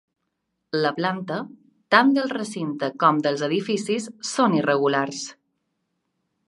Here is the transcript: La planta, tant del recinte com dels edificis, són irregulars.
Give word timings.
La 0.83 0.91
planta, 0.99 1.37
tant 1.97 2.09
del 2.15 2.31
recinte 2.37 2.91
com 3.05 3.21
dels 3.27 3.45
edificis, 3.49 4.09
són 4.33 4.61
irregulars. 4.63 5.23